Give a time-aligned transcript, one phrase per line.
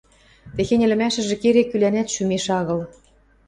[0.55, 2.79] Техень ӹлӹмӓшӹжӹ керек-кӱлӓнӓт шӱмеш агыл.